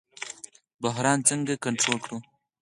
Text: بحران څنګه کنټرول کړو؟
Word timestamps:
بحران 0.83 1.19
څنګه 1.29 1.53
کنټرول 1.65 1.97
کړو؟ 2.05 2.17